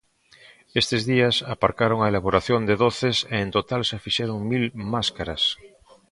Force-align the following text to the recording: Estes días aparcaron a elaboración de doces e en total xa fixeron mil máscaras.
Estes 0.81 1.01
días 1.11 1.35
aparcaron 1.53 1.99
a 2.01 2.09
elaboración 2.11 2.61
de 2.69 2.75
doces 2.85 3.17
e 3.35 3.37
en 3.45 3.49
total 3.57 3.81
xa 3.89 4.03
fixeron 4.05 4.37
mil 4.51 4.63
máscaras. 4.93 5.41